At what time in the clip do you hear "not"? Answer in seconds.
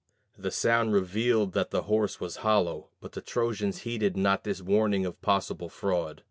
4.17-4.43